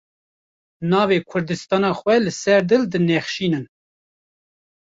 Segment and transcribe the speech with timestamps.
[0.91, 3.65] Navê kurdistana xwe li ser dil dinexşînin.